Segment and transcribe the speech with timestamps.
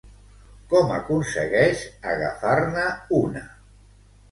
[0.71, 2.89] Com aconsegueix agafar-ne
[3.21, 3.47] una?